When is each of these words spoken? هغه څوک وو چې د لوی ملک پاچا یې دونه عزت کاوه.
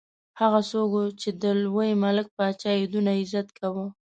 هغه 0.39 0.59
څوک 0.69 0.89
وو 0.93 1.05
چې 1.21 1.29
د 1.41 1.43
لوی 1.63 1.89
ملک 2.03 2.27
پاچا 2.37 2.71
یې 2.79 2.85
دونه 2.93 3.11
عزت 3.19 3.47
کاوه. 3.57 3.85